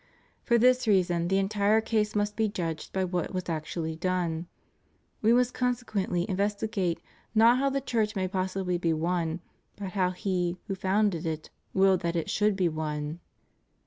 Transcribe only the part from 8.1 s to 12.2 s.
may possibly be one, but how He, who founded it, willed that